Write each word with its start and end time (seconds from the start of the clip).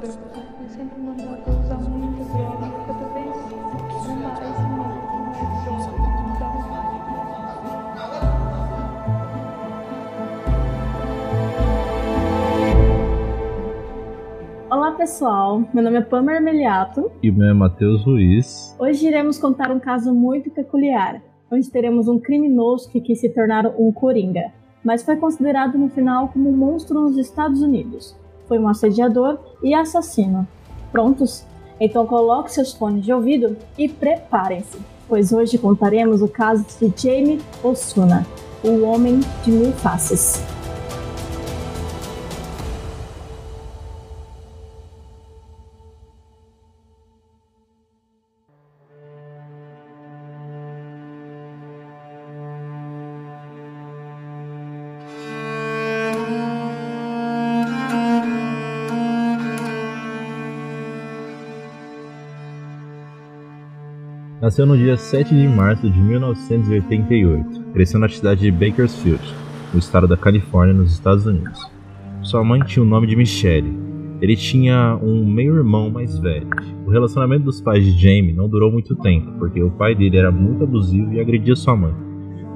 droga. 0.00 0.42
Eu 0.60 0.68
sempre 0.68 1.00
mandava 1.00 1.50
usar 1.50 1.76
muita 1.76 2.24
droga. 2.24 2.70
Cada 2.86 3.08
vez 3.14 3.36
mais 4.08 4.18
mais 4.18 4.68
mais. 4.76 5.12
Olá 14.70 14.92
pessoal, 14.92 15.62
meu 15.74 15.82
nome 15.82 15.98
é 15.98 16.00
Pamela 16.00 16.38
Armeliato 16.38 17.10
E 17.22 17.30
meu 17.30 17.48
é 17.48 17.52
Matheus 17.52 18.04
Ruiz. 18.04 18.74
Hoje 18.78 19.06
iremos 19.06 19.38
contar 19.38 19.70
um 19.70 19.78
caso 19.78 20.14
muito 20.14 20.50
peculiar, 20.50 21.22
onde 21.50 21.70
teremos 21.70 22.08
um 22.08 22.18
criminoso 22.18 22.90
que 22.90 23.00
quis 23.00 23.20
se 23.20 23.28
tornar 23.28 23.66
um 23.66 23.92
coringa, 23.92 24.52
mas 24.82 25.02
foi 25.02 25.16
considerado 25.16 25.76
no 25.76 25.90
final 25.90 26.28
como 26.28 26.48
um 26.48 26.56
monstro 26.56 27.00
nos 27.00 27.18
Estados 27.18 27.60
Unidos. 27.60 28.16
Foi 28.48 28.58
um 28.58 28.68
assediador 28.68 29.38
e 29.62 29.74
assassino. 29.74 30.46
Prontos? 30.90 31.44
Então 31.80 32.06
coloque 32.06 32.52
seus 32.52 32.72
fones 32.72 33.04
de 33.04 33.12
ouvido 33.12 33.56
e 33.76 33.88
preparem-se, 33.88 34.78
pois 35.08 35.32
hoje 35.32 35.58
contaremos 35.58 36.22
o 36.22 36.28
caso 36.28 36.64
de 36.78 36.92
Jamie 36.96 37.40
Osuna, 37.62 38.26
o 38.62 38.84
Homem 38.84 39.20
de 39.44 39.50
Mil 39.50 39.72
Faces. 39.72 40.40
Nasceu 64.42 64.66
no 64.66 64.76
dia 64.76 64.96
7 64.96 65.36
de 65.36 65.46
março 65.46 65.88
de 65.88 66.00
1988. 66.00 67.62
Cresceu 67.72 68.00
na 68.00 68.08
cidade 68.08 68.40
de 68.40 68.50
Bakersfield, 68.50 69.22
no 69.72 69.78
estado 69.78 70.08
da 70.08 70.16
Califórnia, 70.16 70.74
nos 70.74 70.92
Estados 70.92 71.24
Unidos. 71.24 71.60
Sua 72.22 72.42
mãe 72.42 72.58
tinha 72.64 72.82
o 72.82 72.88
nome 72.88 73.06
de 73.06 73.14
Michelle. 73.14 73.72
Ele 74.20 74.34
tinha 74.34 74.98
um 75.00 75.24
meio-irmão 75.24 75.90
mais 75.90 76.18
velho. 76.18 76.48
O 76.84 76.90
relacionamento 76.90 77.44
dos 77.44 77.60
pais 77.60 77.84
de 77.84 77.92
Jamie 77.92 78.32
não 78.32 78.48
durou 78.48 78.72
muito 78.72 78.96
tempo, 78.96 79.30
porque 79.38 79.62
o 79.62 79.70
pai 79.70 79.94
dele 79.94 80.16
era 80.16 80.32
muito 80.32 80.64
abusivo 80.64 81.12
e 81.12 81.20
agredia 81.20 81.54
sua 81.54 81.76
mãe. 81.76 81.94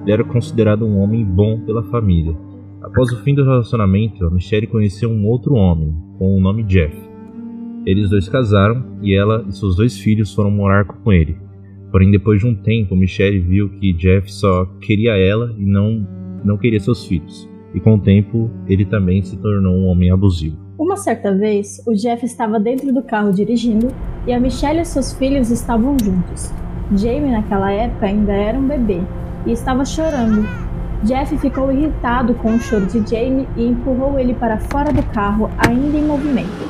Ele 0.02 0.10
era 0.10 0.24
considerado 0.24 0.84
um 0.84 0.98
homem 0.98 1.24
bom 1.24 1.60
pela 1.60 1.84
família. 1.84 2.36
Após 2.82 3.12
o 3.12 3.22
fim 3.22 3.32
do 3.32 3.44
relacionamento, 3.44 4.28
Michelle 4.28 4.66
conheceu 4.66 5.08
um 5.08 5.24
outro 5.24 5.54
homem, 5.54 5.94
com 6.18 6.36
o 6.36 6.40
nome 6.40 6.64
Jeff. 6.64 6.96
Eles 7.86 8.10
dois 8.10 8.28
casaram 8.28 8.98
e 9.00 9.14
ela 9.14 9.44
e 9.48 9.52
seus 9.52 9.76
dois 9.76 9.96
filhos 9.96 10.34
foram 10.34 10.50
morar 10.50 10.84
com 10.84 11.12
ele. 11.12 11.45
Porém, 11.96 12.10
depois 12.10 12.40
de 12.40 12.46
um 12.46 12.54
tempo, 12.54 12.94
Michelle 12.94 13.38
viu 13.38 13.70
que 13.70 13.90
Jeff 13.94 14.30
só 14.30 14.66
queria 14.82 15.16
ela 15.16 15.54
e 15.56 15.64
não, 15.64 16.06
não 16.44 16.58
queria 16.58 16.78
seus 16.78 17.06
filhos. 17.06 17.48
E 17.72 17.80
com 17.80 17.94
o 17.94 17.98
tempo, 17.98 18.50
ele 18.68 18.84
também 18.84 19.22
se 19.22 19.34
tornou 19.38 19.74
um 19.74 19.86
homem 19.86 20.10
abusivo. 20.10 20.58
Uma 20.78 20.98
certa 20.98 21.34
vez, 21.34 21.82
o 21.86 21.94
Jeff 21.94 22.22
estava 22.26 22.60
dentro 22.60 22.92
do 22.92 23.02
carro 23.02 23.32
dirigindo 23.32 23.88
e 24.26 24.34
a 24.34 24.38
Michelle 24.38 24.80
e 24.80 24.84
seus 24.84 25.14
filhos 25.14 25.50
estavam 25.50 25.96
juntos. 26.04 26.52
Jamie, 26.94 27.32
naquela 27.32 27.72
época, 27.72 28.04
ainda 28.04 28.34
era 28.34 28.58
um 28.58 28.68
bebê 28.68 29.00
e 29.46 29.52
estava 29.52 29.82
chorando. 29.82 30.46
Jeff 31.02 31.34
ficou 31.38 31.72
irritado 31.72 32.34
com 32.34 32.56
o 32.56 32.60
choro 32.60 32.84
de 32.84 32.98
Jamie 33.08 33.48
e 33.56 33.64
empurrou 33.64 34.18
ele 34.18 34.34
para 34.34 34.58
fora 34.58 34.92
do 34.92 35.02
carro, 35.14 35.48
ainda 35.66 35.96
em 35.96 36.04
movimento. 36.04 36.68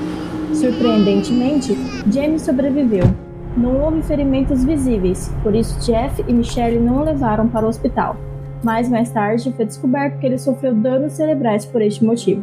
Surpreendentemente, 0.55 1.77
Jamie 2.13 2.39
sobreviveu. 2.39 3.26
Não 3.57 3.81
houve 3.81 4.03
ferimentos 4.03 4.63
visíveis, 4.63 5.35
por 5.43 5.55
isso 5.55 5.81
Jeff 5.81 6.23
e 6.29 6.33
Michelle 6.33 6.79
não 6.79 6.99
o 6.99 7.05
levaram 7.05 7.49
para 7.49 7.65
o 7.65 7.69
hospital. 7.69 8.17
Mas 8.63 8.89
mais 8.89 9.11
tarde 9.11 9.53
foi 9.53 9.65
descoberto 9.65 10.19
que 10.19 10.27
ele 10.27 10.39
sofreu 10.39 10.75
danos 10.75 11.13
cerebrais 11.13 11.65
por 11.65 11.81
este 11.81 12.05
motivo. 12.05 12.43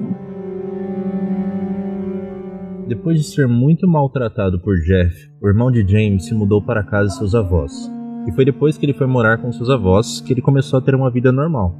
Depois 2.88 3.18
de 3.20 3.26
ser 3.26 3.48
muito 3.48 3.88
maltratado 3.88 4.60
por 4.60 4.76
Jeff, 4.80 5.30
o 5.42 5.48
irmão 5.48 5.72
de 5.72 5.88
James 5.88 6.26
se 6.26 6.34
mudou 6.34 6.62
para 6.62 6.82
a 6.82 6.84
casa 6.84 7.10
de 7.10 7.16
seus 7.18 7.36
avós. 7.36 7.90
E 8.28 8.32
foi 8.32 8.46
depois 8.46 8.78
que 8.78 8.86
ele 8.86 8.94
foi 8.94 9.08
morar 9.08 9.38
com 9.38 9.52
seus 9.52 9.70
avós 9.70 10.20
que 10.22 10.34
ele 10.34 10.42
começou 10.42 10.80
a 10.80 10.82
ter 10.82 10.96
uma 10.96 11.12
vida 11.12 11.32
normal. 11.32 11.76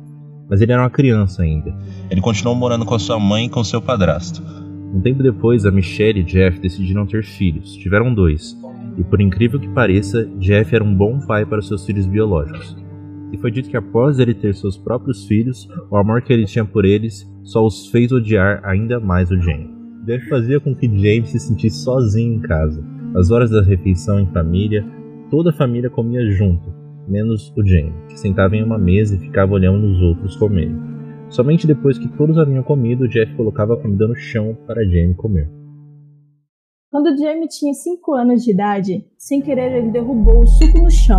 Mas 0.50 0.62
ele 0.62 0.72
era 0.72 0.82
uma 0.82 0.90
criança 0.90 1.42
ainda. 1.42 1.76
Ele 2.10 2.22
continuou 2.22 2.56
morando 2.56 2.86
com 2.86 2.96
a 2.96 3.00
sua 3.00 3.20
mãe 3.20 3.46
e 3.46 3.50
com 3.50 3.64
seu 3.64 3.82
padrasto. 3.82 4.44
Um 4.94 5.02
tempo 5.02 5.24
depois, 5.24 5.66
a 5.66 5.72
Michelle 5.72 6.20
e 6.20 6.24
Jeff 6.24 6.60
decidiram 6.60 7.06
ter 7.06 7.24
filhos. 7.24 7.76
Tiveram 7.78 8.14
dois. 8.14 8.56
E 8.98 9.04
por 9.04 9.20
incrível 9.22 9.60
que 9.60 9.70
pareça, 9.70 10.26
Jeff 10.40 10.74
era 10.74 10.84
um 10.84 10.94
bom 10.94 11.20
pai 11.20 11.46
para 11.46 11.62
seus 11.62 11.86
filhos 11.86 12.06
biológicos. 12.06 12.76
E 13.32 13.38
foi 13.38 13.50
dito 13.50 13.70
que 13.70 13.78
após 13.78 14.20
ele 14.20 14.34
ter 14.34 14.54
seus 14.54 14.78
próprios 14.78 15.26
filhos, 15.26 15.68
o 15.90 15.98
amor 15.98 16.22
que 16.22 16.32
ele 16.32 16.46
tinha 16.46 16.64
por 16.64 16.86
eles 16.86 17.28
só 17.44 17.66
os 17.66 17.88
fez 17.88 18.12
odiar 18.12 18.62
ainda 18.64 19.00
mais 19.00 19.32
o 19.32 19.42
James. 19.42 19.72
Jeff 20.06 20.30
fazia 20.30 20.60
com 20.60 20.76
que 20.76 20.88
James 20.88 21.30
se 21.30 21.40
sentisse 21.40 21.84
sozinho 21.84 22.36
em 22.36 22.40
casa. 22.42 22.84
As 23.16 23.32
horas 23.32 23.50
da 23.50 23.62
refeição 23.62 24.20
em 24.20 24.28
família, 24.28 24.86
toda 25.32 25.50
a 25.50 25.54
família 25.54 25.90
comia 25.90 26.30
junto, 26.32 26.72
menos 27.08 27.52
o 27.58 27.66
James, 27.66 27.94
que 28.08 28.20
sentava 28.20 28.56
em 28.56 28.64
uma 28.64 28.78
mesa 28.78 29.16
e 29.16 29.20
ficava 29.20 29.54
olhando 29.54 29.88
os 29.88 30.02
outros 30.02 30.36
comerem. 30.36 30.78
Somente 31.30 31.66
depois 31.66 31.98
que 31.98 32.08
todos 32.10 32.38
haviam 32.38 32.62
comido, 32.62 33.08
Jeff 33.08 33.34
colocava 33.36 33.74
a 33.74 33.78
comida 33.78 34.08
no 34.08 34.16
chão 34.16 34.56
para 34.68 34.84
Jamie 34.84 35.16
comer. 35.16 35.50
Quando 36.94 37.18
Jamie 37.18 37.48
tinha 37.48 37.74
5 37.74 38.14
anos 38.14 38.44
de 38.44 38.52
idade, 38.52 39.04
sem 39.18 39.42
querer 39.42 39.78
ele 39.78 39.90
derrubou 39.90 40.44
o 40.44 40.46
suco 40.46 40.78
no 40.78 40.92
chão. 40.92 41.18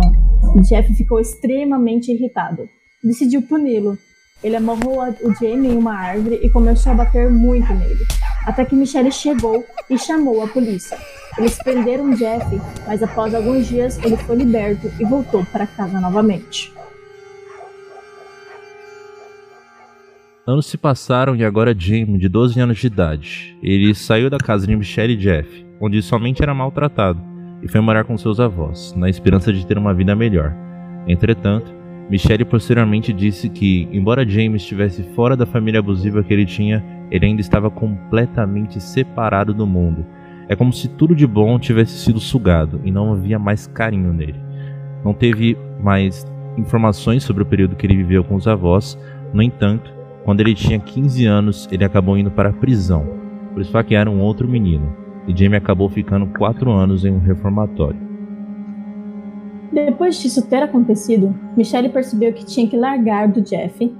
Jeff 0.61 0.93
ficou 0.93 1.19
extremamente 1.19 2.13
irritado. 2.13 2.63
Decidiu 3.03 3.41
puni-lo. 3.41 3.97
Ele 4.41 4.55
amarrou 4.55 4.99
o 5.01 5.35
Jamie 5.35 5.71
em 5.71 5.77
uma 5.77 5.93
árvore 5.93 6.39
e 6.41 6.49
começou 6.49 6.93
a 6.93 6.95
bater 6.95 7.29
muito 7.29 7.73
nele, 7.73 8.05
até 8.45 8.63
que 8.63 8.73
Michelle 8.73 9.11
chegou 9.11 9.65
e 9.89 9.97
chamou 9.97 10.41
a 10.41 10.47
polícia. 10.47 10.97
Eles 11.37 11.61
prenderam 11.61 12.11
Jeff, 12.11 12.45
mas 12.87 13.03
após 13.03 13.35
alguns 13.35 13.67
dias 13.67 13.97
ele 14.01 14.15
foi 14.15 14.37
liberto 14.37 14.89
e 14.97 15.03
voltou 15.03 15.43
para 15.51 15.67
casa 15.67 15.99
novamente. 15.99 16.73
Anos 20.47 20.67
se 20.67 20.77
passaram 20.77 21.35
e 21.35 21.43
agora 21.43 21.75
Jamie, 21.77 22.19
de 22.19 22.29
12 22.29 22.59
anos 22.59 22.77
de 22.77 22.85
idade, 22.85 23.57
ele 23.63 23.95
saiu 23.95 24.29
da 24.29 24.37
casa 24.37 24.67
de 24.67 24.75
Michelle 24.75 25.13
e 25.13 25.17
Jeff, 25.17 25.64
onde 25.79 26.01
somente 26.01 26.41
era 26.41 26.53
maltratado, 26.53 27.21
e 27.61 27.67
foi 27.67 27.81
morar 27.81 28.03
com 28.03 28.17
seus 28.17 28.39
avós, 28.39 28.93
na 28.95 29.09
esperança 29.09 29.51
de 29.51 29.65
ter 29.65 29.77
uma 29.77 29.93
vida 29.93 30.15
melhor. 30.15 30.53
Entretanto, 31.07 31.73
Michelle 32.09 32.45
posteriormente 32.45 33.11
disse 33.11 33.49
que, 33.49 33.87
embora 33.91 34.27
James 34.27 34.61
estivesse 34.61 35.03
fora 35.15 35.35
da 35.35 35.45
família 35.45 35.79
abusiva 35.79 36.23
que 36.23 36.33
ele 36.33 36.45
tinha, 36.45 36.83
ele 37.09 37.25
ainda 37.25 37.41
estava 37.41 37.69
completamente 37.69 38.79
separado 38.79 39.53
do 39.53 39.65
mundo. 39.65 40.05
É 40.47 40.55
como 40.55 40.71
se 40.71 40.87
tudo 40.87 41.15
de 41.15 41.25
bom 41.25 41.57
tivesse 41.57 41.97
sido 41.97 42.19
sugado 42.19 42.79
e 42.83 42.91
não 42.91 43.13
havia 43.13 43.39
mais 43.39 43.65
carinho 43.65 44.13
nele. 44.13 44.39
Não 45.03 45.13
teve 45.13 45.57
mais 45.81 46.25
informações 46.57 47.23
sobre 47.23 47.41
o 47.43 47.45
período 47.45 47.75
que 47.75 47.85
ele 47.85 47.97
viveu 47.97 48.23
com 48.23 48.35
os 48.35 48.47
avós, 48.47 48.97
no 49.33 49.41
entanto, 49.41 49.91
quando 50.23 50.41
ele 50.41 50.53
tinha 50.53 50.79
15 50.79 51.25
anos, 51.25 51.67
ele 51.71 51.83
acabou 51.83 52.17
indo 52.17 52.31
para 52.31 52.49
a 52.49 52.53
prisão, 52.53 53.05
por 53.53 53.61
esfaquear 53.61 54.07
um 54.07 54.21
outro 54.21 54.47
menino, 54.47 54.95
e 55.27 55.35
Jamie 55.35 55.57
acabou 55.57 55.89
ficando 55.89 56.27
4 56.37 56.71
anos 56.71 57.05
em 57.05 57.11
um 57.11 57.19
reformatório. 57.19 57.99
Depois 59.71 60.19
disso 60.21 60.47
ter 60.47 60.63
acontecido, 60.63 61.35
Michelle 61.57 61.89
percebeu 61.89 62.31
que 62.31 62.45
tinha 62.45 62.67
que 62.67 62.77
largar 62.77 63.27
do 63.27 63.41
Jeff 63.41 63.93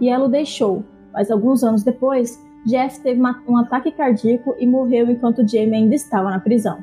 e 0.00 0.08
ela 0.08 0.26
o 0.26 0.28
deixou, 0.28 0.84
mas 1.12 1.30
alguns 1.30 1.64
anos 1.64 1.82
depois, 1.82 2.40
Jeff 2.66 3.00
teve 3.00 3.18
uma, 3.18 3.42
um 3.48 3.56
ataque 3.56 3.90
cardíaco 3.90 4.54
e 4.58 4.66
morreu 4.66 5.10
enquanto 5.10 5.46
Jamie 5.46 5.74
ainda 5.74 5.94
estava 5.94 6.30
na 6.30 6.38
prisão. 6.38 6.78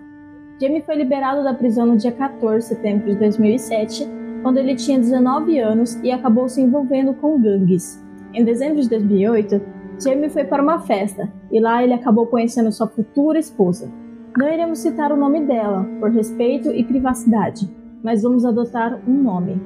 Jamie 0.60 0.81
foi 0.81 0.96
liberado 0.96 1.44
da 1.44 1.54
prisão 1.54 1.86
no 1.86 1.98
dia 1.98 2.12
14 2.12 2.57
de 2.57 2.75
setembro 2.75 3.12
de 3.12 3.18
2007, 3.18 4.07
quando 4.42 4.57
ele 4.57 4.75
tinha 4.75 5.00
19 5.00 5.60
anos 5.60 5.96
e 6.04 6.12
acabou 6.12 6.48
se 6.48 6.62
envolvendo 6.62 7.13
com 7.13 7.39
gangues. 7.39 8.04
Em 8.34 8.44
dezembro 8.44 8.81
de 8.81 8.89
2008, 8.89 9.62
Jamie 10.03 10.29
foi 10.29 10.44
para 10.44 10.61
uma 10.61 10.79
festa 10.79 11.31
e 11.51 11.59
lá 11.59 11.83
ele 11.83 11.94
acabou 11.94 12.27
conhecendo 12.27 12.71
sua 12.71 12.88
futura 12.88 13.39
esposa. 13.39 13.91
Não 14.38 14.51
iremos 14.51 14.79
citar 14.79 15.11
o 15.11 15.17
nome 15.17 15.45
dela, 15.45 15.83
por 16.00 16.11
respeito 16.11 16.71
e 16.71 16.83
privacidade, 16.83 17.69
mas 18.03 18.23
vamos 18.23 18.44
adotar 18.45 19.00
um 19.07 19.23
nome: 19.23 19.61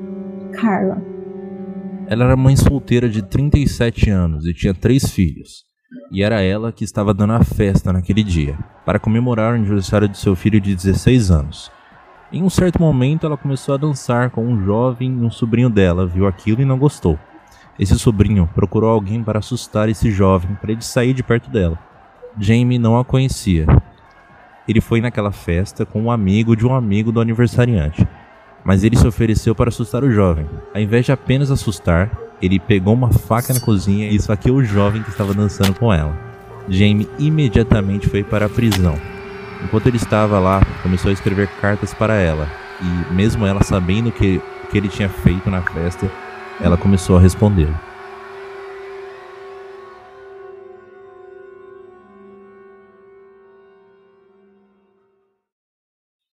Carla. 0.51 1.01
Ela 2.07 2.25
era 2.25 2.37
mãe 2.37 2.55
solteira 2.55 3.09
de 3.09 3.21
37 3.21 4.09
anos 4.09 4.45
e 4.45 4.53
tinha 4.53 4.73
três 4.73 5.09
filhos. 5.09 5.65
E 6.11 6.21
era 6.21 6.41
ela 6.41 6.71
que 6.71 6.83
estava 6.83 7.13
dando 7.13 7.33
a 7.33 7.43
festa 7.43 7.91
naquele 7.91 8.23
dia, 8.23 8.57
para 8.85 8.99
comemorar 8.99 9.53
o 9.53 9.55
aniversário 9.55 10.07
de 10.07 10.17
seu 10.17 10.35
filho 10.35 10.59
de 10.59 10.75
16 10.75 11.31
anos. 11.31 11.71
Em 12.31 12.43
um 12.43 12.49
certo 12.49 12.81
momento, 12.81 13.25
ela 13.25 13.37
começou 13.37 13.73
a 13.73 13.77
dançar 13.77 14.29
com 14.29 14.45
um 14.45 14.61
jovem 14.63 15.09
e 15.09 15.25
um 15.25 15.31
sobrinho 15.31 15.69
dela, 15.69 16.05
viu 16.05 16.27
aquilo 16.27 16.61
e 16.61 16.65
não 16.65 16.77
gostou. 16.77 17.17
Esse 17.79 17.97
sobrinho 17.97 18.49
procurou 18.55 18.89
alguém 18.89 19.23
para 19.23 19.39
assustar 19.39 19.87
esse 19.87 20.11
jovem 20.11 20.55
para 20.61 20.71
ele 20.71 20.81
sair 20.81 21.13
de 21.13 21.21
perto 21.21 21.49
dela. 21.49 21.77
Jamie 22.39 22.79
não 22.79 22.97
a 22.97 23.05
conhecia. 23.05 23.65
ele 24.67 24.81
foi 24.81 24.99
naquela 24.99 25.31
festa 25.31 25.85
com 25.85 26.01
um 26.01 26.11
amigo 26.11 26.55
de 26.55 26.65
um 26.65 26.75
amigo 26.75 27.11
do 27.11 27.21
aniversariante. 27.21 28.05
Mas 28.65 28.83
ele 28.83 28.97
se 28.97 29.07
ofereceu 29.07 29.55
para 29.55 29.69
assustar 29.69 30.03
o 30.03 30.11
jovem. 30.11 30.45
Ao 30.73 30.81
invés 30.81 31.05
de 31.05 31.11
apenas 31.11 31.49
assustar, 31.49 32.11
ele 32.41 32.59
pegou 32.59 32.93
uma 32.93 33.11
faca 33.11 33.53
na 33.53 33.59
cozinha 33.59 34.09
e 34.09 34.15
esfaqueou 34.15 34.57
o 34.57 34.63
jovem 34.63 35.01
que 35.03 35.09
estava 35.09 35.33
dançando 35.33 35.73
com 35.73 35.93
ela. 35.93 36.17
Jamie 36.67 37.07
imediatamente 37.17 38.09
foi 38.09 38.23
para 38.23 38.47
a 38.47 38.49
prisão. 38.49 38.95
Enquanto 39.63 39.87
ele 39.87 39.97
estava 39.97 40.37
lá, 40.37 40.61
começou 40.83 41.09
a 41.09 41.13
escrever 41.13 41.47
cartas 41.61 41.93
para 41.93 42.15
ela, 42.15 42.47
e 42.81 43.13
mesmo 43.13 43.45
ela 43.45 43.63
sabendo 43.63 44.11
que 44.11 44.41
que 44.69 44.77
ele 44.77 44.89
tinha 44.89 45.09
feito 45.09 45.49
na 45.49 45.61
festa, 45.61 46.11
ela 46.61 46.77
começou 46.77 47.17
a 47.17 47.19
responder. 47.19 47.67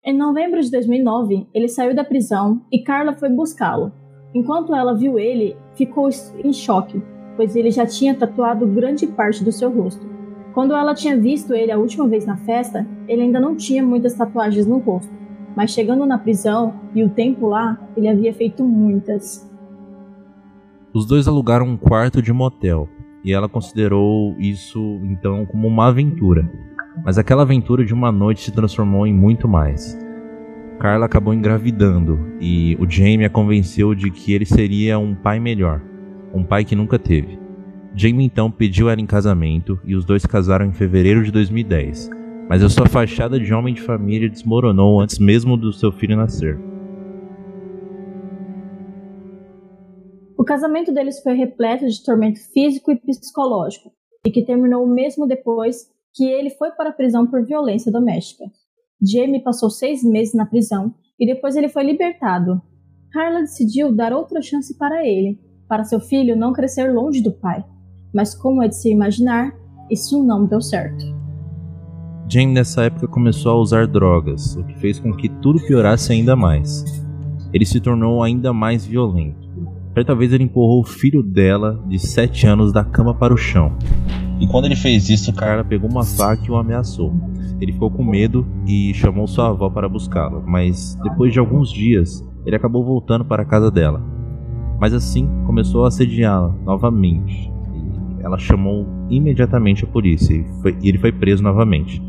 Em 0.04 0.18
novembro 0.18 0.62
de 0.62 0.72
2009, 0.72 1.48
ele 1.54 1.68
saiu 1.68 1.94
da 1.94 2.04
prisão 2.04 2.62
e 2.72 2.82
Carla 2.82 3.14
foi 3.14 3.30
buscá-lo. 3.30 3.92
Enquanto 4.34 4.74
ela 4.74 4.96
viu 4.96 5.20
ele, 5.20 5.58
ficou 5.76 6.10
em 6.44 6.54
choque, 6.54 7.02
pois 7.36 7.56
ele 7.56 7.72
já 7.72 7.86
tinha 7.86 8.16
tatuado 8.16 8.66
grande 8.66 9.06
parte 9.06 9.44
do 9.44 9.52
seu 9.52 9.70
rosto. 9.70 10.08
Quando 10.54 10.74
ela 10.74 10.96
tinha 10.96 11.16
visto 11.16 11.54
ele 11.54 11.72
a 11.72 11.78
última 11.78 12.08
vez 12.08 12.26
na 12.26 12.38
festa, 12.38 12.88
ele 13.08 13.22
ainda 13.22 13.40
não 13.40 13.56
tinha 13.56 13.84
muitas 13.84 14.14
tatuagens 14.16 14.66
no 14.66 14.80
rosto, 14.80 15.12
mas 15.56 15.72
chegando 15.72 16.06
na 16.06 16.18
prisão 16.18 16.74
e 16.96 17.04
o 17.04 17.10
tempo 17.10 17.48
lá, 17.48 17.78
ele 17.96 18.08
havia 18.08 18.34
feito 18.34 18.64
muitas. 18.64 19.47
Os 20.98 21.06
dois 21.06 21.28
alugaram 21.28 21.68
um 21.68 21.78
quarto 21.78 22.24
de 22.24 22.34
motel 22.34 22.90
e 23.24 23.32
ela 23.32 23.48
considerou 23.48 24.36
isso 24.40 25.00
então 25.04 25.46
como 25.46 25.68
uma 25.68 25.90
aventura. 25.90 26.50
Mas 27.06 27.20
aquela 27.20 27.44
aventura 27.44 27.86
de 27.86 27.94
uma 27.94 28.12
noite 28.12 28.42
se 28.42 28.52
transformou 28.52 29.06
em 29.06 29.14
muito 29.14 29.48
mais. 29.48 29.96
Carla 30.80 31.06
acabou 31.06 31.36
engravidando 31.36 32.18
e 32.42 32.76
o 32.80 32.90
Jamie 32.90 33.26
a 33.26 33.30
convenceu 33.30 33.94
de 33.94 34.10
que 34.10 34.34
ele 34.34 34.44
seria 34.44 34.98
um 34.98 35.14
pai 35.14 35.40
melhor, 35.40 35.84
um 36.34 36.44
pai 36.44 36.66
que 36.66 36.76
nunca 36.76 36.98
teve. 36.98 37.38
Jamie 37.94 38.26
então 38.26 38.50
pediu 38.50 38.90
ela 38.90 39.00
em 39.00 39.06
casamento 39.06 39.80
e 39.86 39.96
os 39.96 40.04
dois 40.04 40.26
casaram 40.26 40.66
em 40.66 40.74
fevereiro 40.74 41.24
de 41.24 41.32
2010, 41.32 42.10
mas 42.50 42.64
a 42.64 42.70
sua 42.70 42.88
fachada 42.88 43.40
de 43.40 43.54
homem 43.54 43.76
de 43.76 43.84
família 43.84 44.28
desmoronou 44.28 45.00
antes 45.00 45.20
mesmo 45.20 45.56
do 45.58 45.72
seu 45.72 45.92
filho 45.92 46.18
nascer. 46.18 46.60
Casamento 50.48 50.92
deles 50.92 51.22
foi 51.22 51.34
repleto 51.34 51.86
de 51.86 52.04
tormento 52.04 52.40
físico 52.52 52.92
e 52.92 52.96
psicológico, 52.96 53.92
e 54.26 54.32
que 54.32 54.44
terminou 54.44 54.88
mesmo 54.88 55.28
depois 55.28 55.88
que 56.14 56.26
ele 56.26 56.50
foi 56.50 56.72
para 56.72 56.90
a 56.90 56.94
prisão 56.94 57.28
por 57.28 57.46
violência 57.46 57.92
doméstica. 57.92 58.46
Jamie 59.02 59.44
passou 59.44 59.70
seis 59.70 60.04
meses 60.04 60.34
na 60.34 60.46
prisão 60.46 60.96
e 61.20 61.26
depois 61.26 61.56
ele 61.56 61.70
foi 61.70 61.84
libertado. 61.84 62.62
Carla 63.12 63.42
decidiu 63.42 63.94
dar 63.94 64.12
outra 64.12 64.42
chance 64.42 64.76
para 64.78 65.06
ele, 65.06 65.40
para 65.68 65.84
seu 65.84 66.00
filho 66.00 66.36
não 66.36 66.54
crescer 66.54 66.92
longe 66.92 67.22
do 67.22 67.32
pai. 67.32 67.64
Mas, 68.14 68.34
como 68.34 68.64
é 68.64 68.68
de 68.68 68.76
se 68.76 68.90
imaginar, 68.90 69.54
isso 69.92 70.24
não 70.24 70.46
deu 70.46 70.62
certo. 70.62 71.06
Jamie 72.30 72.54
nessa 72.54 72.84
época 72.84 73.08
começou 73.08 73.52
a 73.52 73.62
usar 73.62 73.88
drogas, 73.88 74.56
o 74.56 74.64
que 74.64 74.78
fez 74.80 75.00
com 75.00 75.14
que 75.16 75.30
tudo 75.30 75.66
piorasse 75.66 76.12
ainda 76.12 76.36
mais. 76.36 76.84
Ele 77.54 77.66
se 77.66 77.80
tornou 77.80 78.24
ainda 78.24 78.52
mais 78.52 78.86
violento. 78.86 79.47
Certa 79.98 80.14
vez 80.14 80.32
ele 80.32 80.44
empurrou 80.44 80.82
o 80.82 80.84
filho 80.84 81.24
dela, 81.24 81.84
de 81.88 81.98
7 81.98 82.46
anos, 82.46 82.72
da 82.72 82.84
cama 82.84 83.16
para 83.16 83.34
o 83.34 83.38
chão. 83.38 83.76
E 84.40 84.46
quando 84.46 84.66
ele 84.66 84.76
fez 84.76 85.10
isso, 85.10 85.34
Carla 85.34 85.64
pegou 85.64 85.90
uma 85.90 86.04
faca 86.04 86.46
e 86.46 86.52
o 86.52 86.56
ameaçou. 86.56 87.12
Ele 87.60 87.74
ficou 87.74 87.90
com 87.90 88.04
medo 88.04 88.46
e 88.68 88.94
chamou 88.94 89.26
sua 89.26 89.50
avó 89.50 89.72
para 89.72 89.90
buscá-lo, 89.90 90.44
mas 90.46 90.94
depois 91.02 91.34
de 91.34 91.40
alguns 91.40 91.72
dias, 91.72 92.24
ele 92.46 92.56
acabou 92.56 92.86
voltando 92.86 93.26
para 93.26 93.42
a 93.42 93.46
casa 93.48 93.72
dela. 93.72 94.00
Mas 94.80 94.94
assim, 94.94 95.28
começou 95.48 95.84
a 95.84 95.88
assediá-la 95.88 96.56
novamente. 96.64 97.52
Ela 98.20 98.38
chamou 98.38 98.86
imediatamente 99.10 99.84
a 99.84 99.88
polícia 99.88 100.32
e, 100.32 100.46
foi, 100.62 100.78
e 100.80 100.90
ele 100.90 101.00
foi 101.00 101.12
preso 101.12 101.42
novamente. 101.42 102.00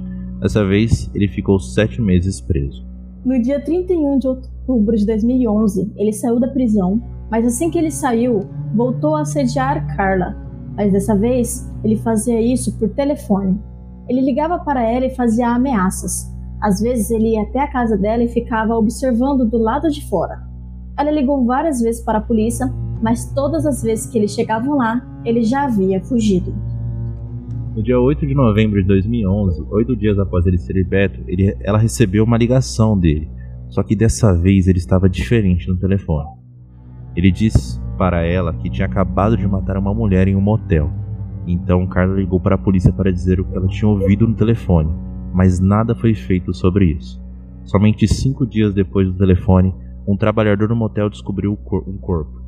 Dessa 0.41 0.63
vez, 0.63 1.11
ele 1.15 1.27
ficou 1.27 1.59
sete 1.59 2.03
meses 2.03 2.39
preso. 2.39 2.87
No 3.25 3.41
dia 3.41 3.59
31 3.65 4.19
de 4.19 4.29
outubro 4.29 4.95
de 4.95 5.07
2011, 5.07 5.91
ele 5.97 6.13
saiu 6.13 6.39
da 6.39 6.49
prisão 6.49 7.17
mas 7.31 7.47
assim 7.47 7.71
que 7.71 7.79
ele 7.79 7.91
saiu, 7.91 8.49
voltou 8.75 9.17
a 9.17 9.23
assediar 9.23 9.97
Carla. 9.97 10.37
Mas 10.77 10.93
dessa 10.93 11.17
vez, 11.17 11.71
ele 11.83 11.97
fazia 11.97 12.41
isso 12.41 12.79
por 12.79 12.89
telefone. 12.91 13.61
Ele 14.09 14.21
ligava 14.21 14.59
para 14.59 14.83
ela 14.83 15.07
e 15.07 15.15
fazia 15.15 15.49
ameaças. 15.49 16.33
Às 16.61 16.81
vezes, 16.81 17.11
ele 17.11 17.35
ia 17.35 17.43
até 17.43 17.61
a 17.61 17.71
casa 17.71 17.97
dela 17.97 18.23
e 18.23 18.29
ficava 18.29 18.75
observando 18.75 19.45
do 19.45 19.59
lado 19.59 19.89
de 19.91 20.09
fora. 20.09 20.43
Ela 20.97 21.11
ligou 21.11 21.45
várias 21.45 21.81
vezes 21.81 22.03
para 22.03 22.19
a 22.19 22.23
polícia, 22.23 22.73
mas 23.03 23.33
todas 23.33 23.67
as 23.67 23.83
vezes 23.83 24.07
que 24.07 24.19
eles 24.19 24.33
chegavam 24.33 24.77
lá, 24.77 25.07
ele 25.25 25.43
já 25.43 25.65
havia 25.65 26.03
fugido. 26.03 26.55
No 27.75 27.83
dia 27.83 28.01
8 28.01 28.27
de 28.27 28.35
novembro 28.35 28.81
de 28.81 28.89
2011, 28.89 29.65
oito 29.71 29.95
dias 29.95 30.19
após 30.19 30.45
ele 30.47 30.59
ser 30.59 30.73
liberto, 30.73 31.21
ele, 31.29 31.57
ela 31.61 31.79
recebeu 31.79 32.25
uma 32.25 32.37
ligação 32.37 32.99
dele. 32.99 33.31
Só 33.69 33.83
que 33.83 33.95
dessa 33.95 34.35
vez 34.35 34.67
ele 34.67 34.79
estava 34.79 35.09
diferente 35.09 35.69
no 35.69 35.79
telefone. 35.79 36.38
Ele 37.19 37.33
disse 37.33 37.81
para 37.99 38.25
ela 38.25 38.55
que 38.55 38.71
tinha 38.71 38.87
acabado 38.87 39.37
de 39.37 39.45
matar 39.45 39.77
uma 39.77 39.93
mulher 39.93 40.29
em 40.29 40.37
um 40.37 40.41
motel. 40.41 40.89
Então 41.49 41.85
Carla 41.85 42.15
ligou 42.15 42.39
para 42.39 42.55
a 42.55 42.59
polícia 42.59 42.93
para 42.93 43.11
dizer 43.11 43.41
o 43.41 43.45
que 43.45 43.57
ela 43.57 43.67
tinha 43.67 43.89
ouvido 43.89 44.25
no 44.25 44.37
telefone, 44.37 44.95
mas 45.35 45.59
nada 45.59 45.97
foi 45.97 46.15
feito 46.15 46.55
sobre 46.55 46.93
isso. 46.93 47.21
Somente 47.65 48.07
cinco 48.07 48.47
dias 48.47 48.73
depois 48.73 49.09
do 49.09 49.19
telefone, 49.19 49.75
um 50.07 50.17
trabalhador 50.17 50.69
do 50.69 50.77
motel 50.77 51.11
descobriu 51.11 51.59
um 51.89 51.99
corpo. 51.99 52.41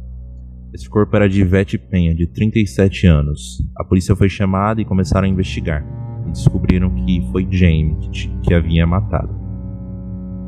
Esse 0.73 0.89
corpo 0.89 1.17
era 1.17 1.29
de 1.29 1.41
Ivete 1.41 1.77
Penha, 1.77 2.15
de 2.15 2.29
37 2.29 3.09
anos. 3.09 3.59
A 3.77 3.83
polícia 3.83 4.15
foi 4.15 4.29
chamada 4.29 4.81
e 4.81 4.85
começaram 4.85 5.27
a 5.27 5.29
investigar. 5.29 5.85
E 6.29 6.31
descobriram 6.31 6.95
que 6.95 7.29
foi 7.33 7.45
Jamie 7.51 7.97
que 8.41 8.55
havia 8.55 8.87
matado. 8.87 9.35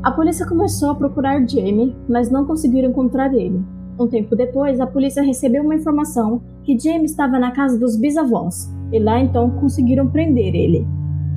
A 0.01 0.11
polícia 0.11 0.47
começou 0.47 0.91
a 0.91 0.95
procurar 0.95 1.45
Jamie, 1.45 1.93
mas 2.07 2.31
não 2.31 2.45
conseguiram 2.45 2.89
encontrar 2.89 3.33
ele. 3.33 3.61
Um 3.99 4.07
tempo 4.07 4.35
depois, 4.35 4.79
a 4.79 4.87
polícia 4.87 5.21
recebeu 5.21 5.63
uma 5.63 5.75
informação 5.75 6.41
que 6.63 6.77
James 6.77 7.11
estava 7.11 7.37
na 7.37 7.51
casa 7.51 7.77
dos 7.77 7.95
bisavós, 7.95 8.73
e 8.91 8.99
lá 8.99 9.19
então 9.19 9.51
conseguiram 9.51 10.07
prender 10.07 10.55
ele. 10.55 10.87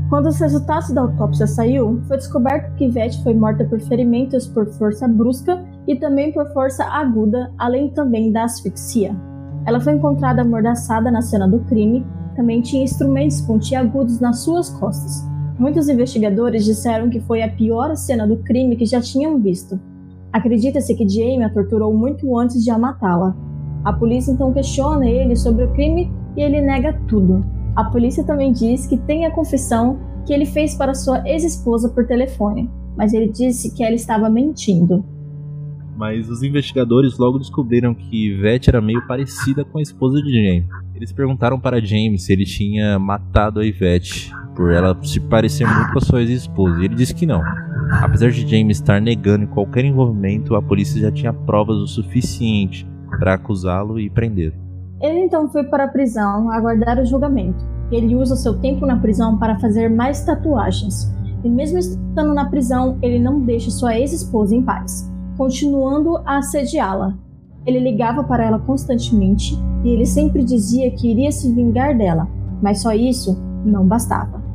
Quando 0.09 0.27
os 0.27 0.39
resultados 0.39 0.91
da 0.91 1.03
autópsia 1.03 1.47
saiu, 1.47 2.01
foi 2.07 2.17
descoberto 2.17 2.73
que 2.77 2.89
Vette 2.89 3.23
foi 3.25 3.35
morta 3.35 3.65
por 3.65 3.81
ferimentos 3.81 4.47
por 4.47 4.67
força 4.75 5.09
brusca 5.09 5.65
e 5.87 5.97
também 5.97 6.33
por 6.33 6.47
força 6.53 6.85
aguda, 6.85 7.53
além 7.59 7.91
também 7.91 8.31
da 8.31 8.45
asfixia. 8.45 9.15
Ela 9.67 9.81
foi 9.81 9.95
encontrada 9.95 10.43
amordaçada 10.43 11.11
na 11.11 11.21
cena 11.21 11.49
do 11.49 11.59
crime, 11.61 12.07
também 12.37 12.63
tinha 12.63 12.85
instrumentos 12.85 13.41
pontiagudos 13.41 14.21
nas 14.21 14.41
suas 14.41 14.71
costas. 14.71 15.27
Muitos 15.59 15.89
investigadores 15.89 16.65
disseram 16.65 17.11
que 17.11 17.21
foi 17.21 17.43
a 17.43 17.51
pior 17.51 17.97
cena 17.97 18.27
do 18.27 18.37
crime 18.37 18.77
que 18.77 18.87
já 18.87 19.01
tinham 19.01 19.39
visto, 19.39 19.81
Acredita-se 20.37 20.95
que 20.95 21.09
Jamie 21.09 21.43
a 21.45 21.49
torturou 21.49 21.97
muito 21.97 22.39
antes 22.39 22.63
de 22.63 22.71
a 22.71 22.77
matá-la. 22.77 23.35
A 23.83 23.91
polícia 23.91 24.31
então 24.31 24.53
questiona 24.53 25.09
ele 25.09 25.35
sobre 25.35 25.65
o 25.65 25.73
crime 25.73 26.13
e 26.37 26.43
ele 26.43 26.61
nega 26.61 26.93
tudo. 27.09 27.43
A 27.75 27.85
polícia 27.85 28.23
também 28.23 28.53
diz 28.53 28.87
que 28.87 28.99
tem 28.99 29.25
a 29.25 29.31
confissão 29.31 29.99
que 30.27 30.35
ele 30.35 30.45
fez 30.45 30.75
para 30.75 30.93
sua 30.93 31.27
ex-esposa 31.27 31.89
por 31.89 32.07
telefone, 32.07 32.71
mas 32.99 33.15
ele 33.15 33.33
disse 33.33 33.75
que 33.75 33.83
ela 33.83 33.95
estava 33.95 34.29
mentindo. 34.29 35.03
Mas 35.97 36.29
os 36.29 36.43
investigadores 36.43 37.17
logo 37.17 37.39
descobriram 37.39 37.95
que 37.95 38.35
Yvette 38.35 38.69
era 38.69 38.83
meio 38.83 39.07
parecida 39.07 39.65
com 39.65 39.79
a 39.79 39.83
esposa 39.83 40.21
de 40.21 40.31
Jamie. 40.31 40.67
Eles 40.95 41.15
perguntaram 41.15 41.59
para 41.59 41.81
James 41.81 42.25
se 42.25 42.35
ele 42.35 42.45
tinha 42.45 42.99
matado 42.99 43.61
a 43.61 43.65
Yvette, 43.65 44.31
por 44.55 44.71
ela 44.71 44.95
se 45.03 45.19
parecer 45.19 45.67
muito 45.67 45.93
com 45.93 45.99
a 45.99 46.03
sua 46.03 46.21
ex-esposa, 46.21 46.83
e 46.83 46.85
ele 46.85 46.95
disse 46.95 47.15
que 47.15 47.25
não. 47.25 47.41
Apesar 47.91 48.31
de 48.31 48.47
James 48.47 48.79
estar 48.79 49.01
negando 49.01 49.47
qualquer 49.47 49.85
envolvimento, 49.85 50.57
a 50.57 50.63
polícia 50.63 51.01
já 51.01 51.11
tinha 51.11 51.33
provas 51.33 51.77
o 51.77 51.87
suficiente 51.87 52.87
para 53.19 53.35
acusá-lo 53.35 54.01
e 54.01 54.11
prender. 54.11 54.53
Ele 55.01 55.21
então 55.21 55.49
foi 55.49 55.65
para 55.65 55.85
a 55.85 55.89
prisão 55.89 56.51
aguardar 56.51 56.99
o 56.99 57.05
julgamento. 57.05 57.65
Ele 57.93 58.17
usa 58.17 58.35
seu 58.35 58.59
tempo 58.59 58.85
na 58.87 58.97
prisão 58.97 59.39
para 59.39 59.59
fazer 59.59 59.89
mais 59.89 60.25
tatuagens. 60.25 61.15
E 61.45 61.49
mesmo 61.49 61.79
estando 61.79 62.35
na 62.35 62.47
prisão, 62.47 62.99
ele 63.01 63.19
não 63.19 63.41
deixa 63.41 63.71
sua 63.71 63.97
ex-esposa 63.97 64.57
em 64.57 64.63
paz, 64.63 65.13
continuando 65.37 66.17
a 66.25 66.39
assediá-la. 66.39 67.15
Ele 67.65 67.79
ligava 67.79 68.25
para 68.25 68.45
ela 68.45 68.59
constantemente 68.59 69.57
e 69.85 69.91
ele 69.91 70.07
sempre 70.07 70.43
dizia 70.43 70.91
que 70.91 71.11
iria 71.11 71.31
se 71.31 71.53
vingar 71.53 71.97
dela, 71.97 72.27
mas 72.61 72.81
só 72.81 72.93
isso 72.93 73.39
não 73.65 73.87
bastava. 73.87 74.46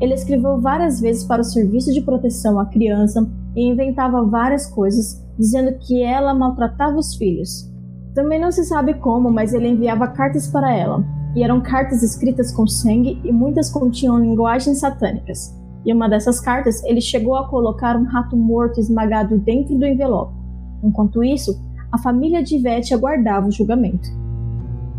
Ele 0.00 0.14
escreveu 0.14 0.58
várias 0.60 1.00
vezes 1.00 1.24
para 1.24 1.42
o 1.42 1.44
Serviço 1.44 1.92
de 1.92 2.00
Proteção 2.00 2.58
à 2.58 2.64
Criança 2.64 3.28
e 3.54 3.68
inventava 3.68 4.24
várias 4.24 4.66
coisas, 4.66 5.22
dizendo 5.38 5.76
que 5.78 6.02
ela 6.02 6.32
maltratava 6.32 6.96
os 6.96 7.14
filhos. 7.14 7.70
Também 8.14 8.40
não 8.40 8.50
se 8.50 8.64
sabe 8.64 8.94
como, 8.94 9.30
mas 9.30 9.52
ele 9.52 9.68
enviava 9.68 10.08
cartas 10.08 10.48
para 10.48 10.74
ela, 10.74 11.04
e 11.36 11.42
eram 11.42 11.60
cartas 11.60 12.02
escritas 12.02 12.50
com 12.52 12.66
sangue 12.66 13.20
e 13.22 13.30
muitas 13.30 13.70
continham 13.70 14.18
linguagens 14.18 14.78
satânicas. 14.78 15.54
e 15.84 15.92
uma 15.92 16.08
dessas 16.08 16.40
cartas 16.40 16.84
ele 16.84 17.00
chegou 17.00 17.36
a 17.36 17.48
colocar 17.48 17.96
um 17.96 18.04
rato 18.04 18.36
morto 18.36 18.78
esmagado 18.78 19.38
dentro 19.38 19.74
do 19.78 19.86
envelope. 19.86 20.34
Enquanto 20.82 21.24
isso, 21.24 21.58
a 21.90 21.98
família 21.98 22.42
de 22.42 22.56
Ivete 22.56 22.94
aguardava 22.94 23.48
o 23.48 23.50
julgamento. 23.50 24.08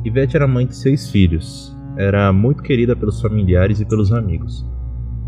Ivete 0.03 0.35
era 0.35 0.47
mãe 0.47 0.65
de 0.65 0.75
seis 0.75 1.09
filhos. 1.09 1.75
Era 1.95 2.33
muito 2.33 2.63
querida 2.63 2.95
pelos 2.95 3.21
familiares 3.21 3.79
e 3.79 3.85
pelos 3.85 4.11
amigos. 4.11 4.65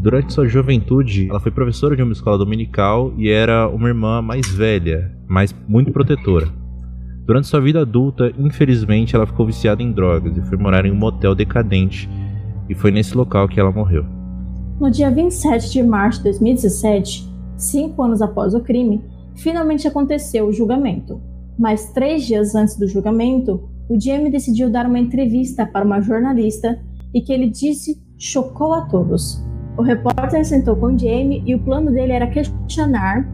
Durante 0.04 0.34
sua 0.34 0.46
juventude, 0.46 1.30
ela 1.30 1.40
foi 1.40 1.50
professora 1.50 1.96
de 1.96 2.04
uma 2.04 2.12
escola 2.12 2.38
dominical 2.38 3.14
e 3.16 3.30
era 3.30 3.70
uma 3.70 3.88
irmã 3.88 4.22
mais 4.22 4.46
velha, 4.50 5.10
mas 5.30 5.56
muito 5.66 5.94
protetora. 5.94 6.46
Durante 7.26 7.48
sua 7.48 7.62
vida 7.62 7.80
adulta, 7.80 8.30
infelizmente, 8.38 9.16
ela 9.16 9.26
ficou 9.26 9.46
viciada 9.46 9.82
em 9.82 9.94
drogas 9.94 10.36
e 10.36 10.42
foi 10.42 10.58
morar 10.58 10.86
em 10.86 10.92
um 10.92 10.96
motel 10.96 11.34
decadente, 11.34 12.10
e 12.68 12.76
foi 12.76 12.92
nesse 12.92 13.16
local 13.16 13.48
que 13.48 13.58
ela 13.58 13.72
morreu. 13.72 14.06
No 14.78 14.92
dia 14.92 15.10
27 15.10 15.72
de 15.72 15.82
março 15.82 16.18
de 16.18 16.26
2017, 16.26 17.26
cinco 17.56 18.04
anos 18.04 18.22
após 18.22 18.54
o 18.54 18.60
crime, 18.60 19.02
finalmente 19.38 19.88
aconteceu 19.88 20.48
o 20.48 20.52
julgamento. 20.52 21.22
Mas 21.58 21.94
três 21.94 22.28
dias 22.28 22.56
antes 22.56 22.76
do 22.78 22.90
julgamento, 22.90 23.70
o 23.88 23.98
Jamie 23.98 24.30
decidiu 24.30 24.70
dar 24.70 24.86
uma 24.86 25.00
entrevista 25.00 25.66
para 25.66 25.86
uma 25.86 26.02
jornalista 26.02 26.78
e 27.14 27.22
que 27.22 27.32
ele 27.32 27.50
disse 27.50 28.04
chocou 28.18 28.74
a 28.74 28.82
todos. 28.82 29.42
O 29.76 29.82
repórter 29.82 30.46
sentou 30.46 30.76
com 30.76 30.98
Jamie 30.98 31.42
e 31.46 31.56
o 31.56 31.60
plano 31.60 31.92
dele 31.92 32.12
era 32.12 32.28
questionar 32.28 33.28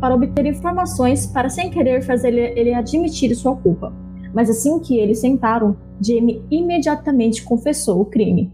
para 0.00 0.14
obter 0.14 0.44
informações 0.44 1.26
para 1.26 1.48
sem 1.48 1.70
querer 1.70 2.02
fazer 2.02 2.34
ele 2.34 2.74
admitir 2.74 3.34
sua 3.34 3.56
culpa. 3.56 3.92
Mas 4.34 4.50
assim 4.50 4.78
que 4.80 4.98
eles 4.98 5.18
sentaram, 5.18 5.76
Jamie 6.00 6.42
imediatamente 6.50 7.42
confessou 7.42 8.02
o 8.02 8.04
crime 8.04 8.52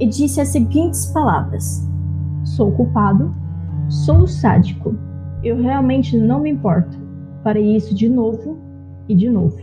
e 0.00 0.06
disse 0.06 0.40
as 0.40 0.48
seguintes 0.48 1.06
palavras: 1.06 1.88
Sou 2.44 2.72
culpado, 2.72 3.32
sou 3.88 4.26
sádico. 4.26 4.96
Eu 5.44 5.56
realmente 5.56 6.16
não 6.16 6.40
me 6.40 6.50
importo. 6.50 6.98
Farei 7.44 7.76
isso 7.76 7.94
de 7.94 8.08
novo 8.08 8.58
e 9.08 9.14
de 9.14 9.30
novo. 9.30 9.58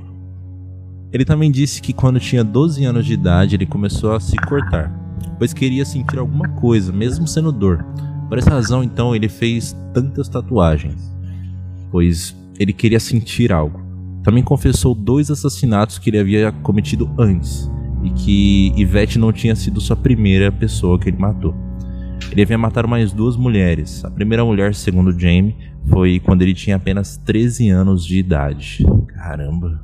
Ele 1.11 1.25
também 1.25 1.51
disse 1.51 1.81
que 1.81 1.91
quando 1.91 2.21
tinha 2.21 2.43
12 2.43 2.85
anos 2.85 3.05
de 3.05 3.13
idade 3.13 3.55
ele 3.55 3.65
começou 3.65 4.13
a 4.13 4.19
se 4.19 4.37
cortar 4.37 5.00
pois 5.37 5.53
queria 5.53 5.85
sentir 5.85 6.19
alguma 6.19 6.47
coisa, 6.49 6.91
mesmo 6.91 7.27
sendo 7.27 7.51
dor. 7.51 7.85
Por 8.29 8.37
essa 8.37 8.49
razão, 8.49 8.83
então, 8.83 9.15
ele 9.15 9.27
fez 9.27 9.75
tantas 9.93 10.29
tatuagens, 10.29 11.13
pois 11.91 12.35
ele 12.59 12.71
queria 12.73 12.99
sentir 12.99 13.51
algo. 13.51 13.81
Também 14.23 14.43
confessou 14.43 14.93
dois 14.93 15.31
assassinatos 15.31 15.97
que 15.97 16.09
ele 16.09 16.19
havia 16.19 16.51
cometido 16.51 17.09
antes 17.17 17.69
e 18.03 18.09
que 18.11 18.73
Ivete 18.75 19.19
não 19.19 19.31
tinha 19.31 19.55
sido 19.55 19.81
sua 19.81 19.95
primeira 19.95 20.51
pessoa 20.51 20.99
que 20.99 21.09
ele 21.09 21.17
matou. 21.17 21.53
Ele 22.31 22.41
havia 22.43 22.57
matado 22.57 22.87
mais 22.87 23.11
duas 23.11 23.35
mulheres. 23.35 24.05
A 24.05 24.11
primeira 24.11 24.45
mulher, 24.45 24.73
segundo 24.75 25.17
Jamie, 25.17 25.55
foi 25.89 26.19
quando 26.19 26.41
ele 26.41 26.53
tinha 26.53 26.75
apenas 26.75 27.17
13 27.17 27.69
anos 27.69 28.05
de 28.05 28.19
idade. 28.19 28.85
Caramba. 29.07 29.83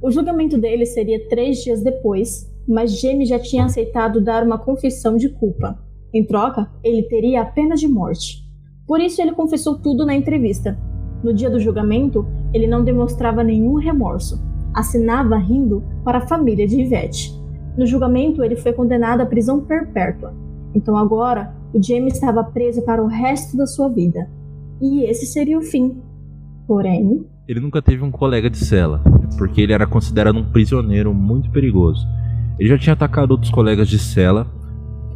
O 0.00 0.10
julgamento 0.10 0.56
dele 0.58 0.86
seria 0.86 1.28
três 1.28 1.64
dias 1.64 1.82
depois, 1.82 2.50
mas 2.68 3.00
Jamie 3.00 3.26
já 3.26 3.38
tinha 3.38 3.64
aceitado 3.64 4.20
dar 4.20 4.44
uma 4.44 4.58
confissão 4.58 5.16
de 5.16 5.28
culpa. 5.28 5.78
Em 6.12 6.24
troca, 6.24 6.70
ele 6.82 7.02
teria 7.02 7.42
a 7.42 7.44
pena 7.44 7.74
de 7.74 7.88
morte. 7.88 8.44
Por 8.86 9.00
isso, 9.00 9.20
ele 9.20 9.32
confessou 9.32 9.78
tudo 9.78 10.06
na 10.06 10.14
entrevista. 10.14 10.78
No 11.22 11.32
dia 11.32 11.50
do 11.50 11.58
julgamento, 11.60 12.26
ele 12.52 12.66
não 12.66 12.84
demonstrava 12.84 13.42
nenhum 13.42 13.74
remorso. 13.74 14.42
Assinava 14.74 15.36
rindo 15.36 15.82
para 16.04 16.18
a 16.18 16.26
família 16.26 16.66
de 16.66 16.80
Yvette. 16.80 17.32
No 17.76 17.86
julgamento, 17.86 18.44
ele 18.44 18.56
foi 18.56 18.72
condenado 18.72 19.22
à 19.22 19.26
prisão 19.26 19.60
perpétua. 19.60 20.34
Então 20.74 20.96
agora, 20.96 21.54
o 21.72 21.82
Jamie 21.82 22.08
estava 22.08 22.44
preso 22.44 22.82
para 22.82 23.02
o 23.02 23.06
resto 23.06 23.56
da 23.56 23.66
sua 23.66 23.88
vida. 23.88 24.28
E 24.80 25.04
esse 25.04 25.26
seria 25.26 25.58
o 25.58 25.62
fim. 25.62 25.96
Porém, 26.66 27.26
ele 27.46 27.60
nunca 27.60 27.82
teve 27.82 28.02
um 28.02 28.10
colega 28.10 28.48
de 28.48 28.58
cela, 28.58 29.02
porque 29.36 29.60
ele 29.60 29.72
era 29.72 29.86
considerado 29.86 30.38
um 30.38 30.50
prisioneiro 30.50 31.12
muito 31.12 31.50
perigoso. 31.50 32.06
Ele 32.58 32.68
já 32.68 32.78
tinha 32.78 32.92
atacado 32.92 33.32
outros 33.32 33.50
colegas 33.50 33.88
de 33.88 33.98
cela, 33.98 34.46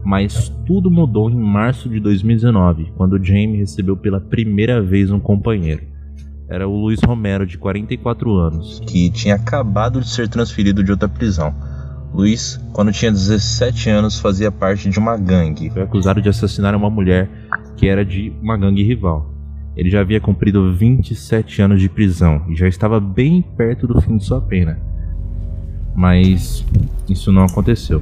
mas 0.04 0.48
tudo 0.66 0.90
mudou 0.90 1.30
em 1.30 1.36
março 1.36 1.88
de 1.88 2.00
2019, 2.00 2.92
quando 2.96 3.22
Jamie 3.22 3.58
recebeu 3.58 3.96
pela 3.96 4.20
primeira 4.20 4.82
vez 4.82 5.10
um 5.10 5.20
companheiro. 5.20 5.82
Era 6.48 6.66
o 6.66 6.80
Luiz 6.80 6.98
Romero, 7.04 7.46
de 7.46 7.56
44 7.56 8.34
anos, 8.34 8.80
que 8.86 9.10
tinha 9.10 9.36
acabado 9.36 10.00
de 10.00 10.08
ser 10.08 10.28
transferido 10.28 10.82
de 10.82 10.90
outra 10.90 11.08
prisão. 11.08 11.54
Luiz, 12.12 12.58
quando 12.72 12.90
tinha 12.90 13.12
17 13.12 13.90
anos, 13.90 14.18
fazia 14.18 14.50
parte 14.50 14.88
de 14.88 14.98
uma 14.98 15.16
gangue. 15.16 15.70
Foi 15.70 15.82
acusado 15.82 16.22
de 16.22 16.28
assassinar 16.28 16.74
uma 16.74 16.88
mulher 16.88 17.28
que 17.76 17.86
era 17.86 18.04
de 18.04 18.32
uma 18.42 18.56
gangue 18.56 18.82
rival. 18.82 19.30
Ele 19.76 19.90
já 19.90 20.00
havia 20.00 20.20
cumprido 20.20 20.72
27 20.72 21.62
anos 21.62 21.80
de 21.80 21.88
prisão 21.88 22.46
e 22.48 22.56
já 22.56 22.66
estava 22.66 22.98
bem 22.98 23.42
perto 23.42 23.86
do 23.86 24.00
fim 24.00 24.16
de 24.16 24.24
sua 24.24 24.40
pena 24.40 24.87
mas 25.98 26.64
isso 27.08 27.32
não 27.32 27.42
aconteceu. 27.42 28.00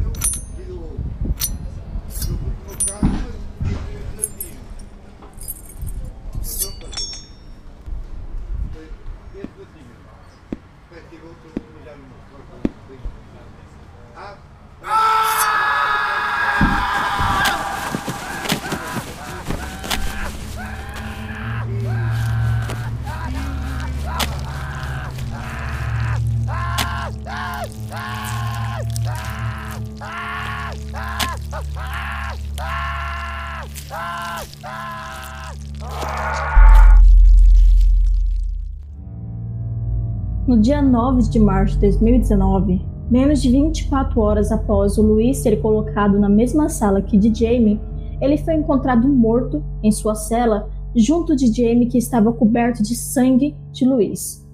No 40.46 40.60
dia 40.60 40.80
9 40.80 41.28
de 41.28 41.40
março 41.40 41.74
de 41.74 41.80
2019, 41.80 42.80
menos 43.10 43.42
de 43.42 43.50
24 43.50 44.20
horas 44.20 44.52
após 44.52 44.96
o 44.96 45.02
Luiz 45.02 45.38
ser 45.38 45.60
colocado 45.60 46.20
na 46.20 46.28
mesma 46.28 46.68
sala 46.68 47.02
que 47.02 47.18
de 47.18 47.34
Jamie, 47.34 47.80
ele 48.20 48.38
foi 48.38 48.54
encontrado 48.54 49.08
morto 49.08 49.60
em 49.82 49.90
sua 49.90 50.14
cela 50.14 50.70
junto 50.94 51.34
de 51.34 51.48
Jamie 51.48 51.88
que 51.88 51.98
estava 51.98 52.32
coberto 52.32 52.80
de 52.80 52.94
sangue 52.94 53.56
de 53.72 53.84
Luiz. 53.84 54.46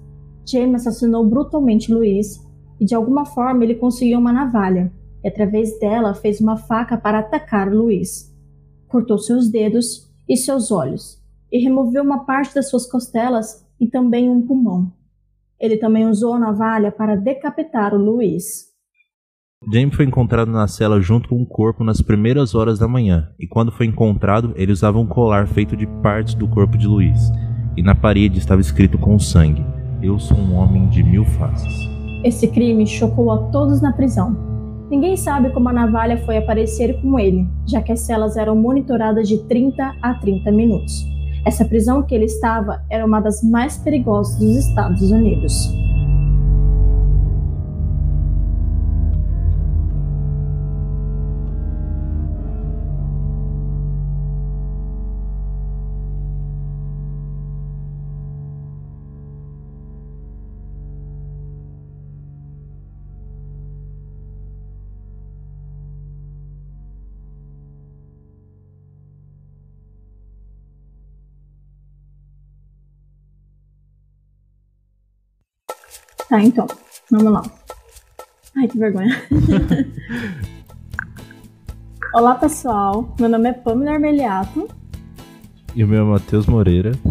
Jamie 0.43 0.77
assassinou 0.77 1.29
brutalmente 1.29 1.93
Luiz 1.93 2.43
e 2.79 2.85
de 2.85 2.95
alguma 2.95 3.23
forma 3.23 3.63
ele 3.63 3.75
conseguiu 3.75 4.17
uma 4.17 4.33
navalha 4.33 4.91
e 5.23 5.27
através 5.27 5.79
dela 5.79 6.15
fez 6.15 6.41
uma 6.41 6.57
faca 6.57 6.97
para 6.97 7.19
atacar 7.19 7.71
Luiz. 7.71 8.35
Cortou 8.87 9.19
seus 9.19 9.47
dedos 9.47 10.11
e 10.27 10.35
seus 10.35 10.71
olhos 10.71 11.21
e 11.51 11.59
removeu 11.59 12.01
uma 12.01 12.25
parte 12.25 12.55
das 12.55 12.67
suas 12.67 12.89
costelas 12.89 13.63
e 13.79 13.85
também 13.85 14.27
um 14.27 14.41
pulmão. 14.41 14.91
Ele 15.59 15.77
também 15.77 16.07
usou 16.07 16.33
a 16.33 16.39
navalha 16.39 16.91
para 16.91 17.15
decapitar 17.15 17.93
o 17.93 17.97
Luiz. 17.97 18.73
Jamie 19.71 19.95
foi 19.95 20.05
encontrado 20.05 20.51
na 20.51 20.67
cela 20.67 20.99
junto 20.99 21.29
com 21.29 21.41
o 21.41 21.45
corpo 21.45 21.83
nas 21.83 22.01
primeiras 22.01 22.53
horas 22.53 22.79
da 22.79 22.87
manhã, 22.87 23.29
e 23.39 23.47
quando 23.47 23.71
foi 23.71 23.85
encontrado, 23.85 24.53
ele 24.57 24.73
usava 24.73 24.99
um 24.99 25.07
colar 25.07 25.47
feito 25.47 25.77
de 25.77 25.87
partes 26.01 26.33
do 26.33 26.47
corpo 26.47 26.77
de 26.77 26.85
Luiz, 26.85 27.31
e 27.77 27.81
na 27.81 27.95
parede 27.95 28.39
estava 28.39 28.59
escrito 28.59 28.97
com 28.97 29.17
sangue: 29.17 29.65
Eu 30.01 30.19
sou 30.19 30.37
um 30.37 30.55
homem 30.55 30.87
de 30.89 31.01
mil 31.01 31.23
faces. 31.23 31.73
Esse 32.23 32.47
crime 32.47 32.85
chocou 32.85 33.31
a 33.31 33.37
todos 33.51 33.81
na 33.81 33.93
prisão. 33.93 34.35
Ninguém 34.89 35.15
sabe 35.15 35.49
como 35.51 35.69
a 35.69 35.73
navalha 35.73 36.17
foi 36.25 36.37
aparecer 36.37 37.01
com 37.01 37.17
ele, 37.17 37.47
já 37.65 37.81
que 37.81 37.91
as 37.91 38.01
celas 38.01 38.35
eram 38.35 38.55
monitoradas 38.55 39.27
de 39.27 39.39
30 39.47 39.95
a 40.01 40.13
30 40.15 40.51
minutos. 40.51 41.12
Essa 41.45 41.65
prisão 41.65 42.01
que 42.01 42.15
ele 42.15 42.25
estava 42.25 42.81
era 42.89 43.05
uma 43.05 43.19
das 43.19 43.43
mais 43.43 43.77
perigosas 43.77 44.37
dos 44.37 44.55
Estados 44.67 45.11
Unidos. 45.11 45.82
Tá, 76.29 76.41
então. 76.41 76.67
Vamos 77.11 77.31
lá. 77.31 77.43
Ai, 78.55 78.67
que 78.67 78.77
vergonha. 78.77 79.21
Olá 82.13 82.35
pessoal, 82.35 83.15
meu 83.19 83.27
nome 83.27 83.49
é 83.49 83.53
Pamela 83.53 83.93
Armeliato. 83.93 84.67
E 85.75 85.83
o 85.83 85.87
meu 85.87 86.03
é 86.03 86.05
Matheus 86.05 86.45
Moreira. 86.45 86.91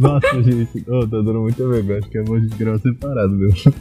Nossa, 0.00 0.42
gente, 0.42 0.84
oh, 0.88 1.06
tá 1.06 1.18
dando 1.18 1.40
muita 1.42 1.68
vergonha. 1.68 2.00
Acho 2.00 2.08
que 2.10 2.18
é 2.18 2.22
bom 2.24 2.34
a 2.34 2.40
gente 2.40 2.56
gravar 2.56 2.80
separado 2.80 3.30
mesmo. 3.30 3.72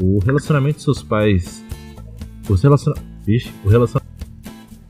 O 0.00 0.18
relacionamento 0.20 0.78
de 0.78 0.84
seus 0.84 1.02
pais. 1.02 1.62
Os 2.48 2.62
relaciona... 2.62 2.96
Vixe, 3.26 3.52
o 3.62 3.68
relacionamento 3.68 4.16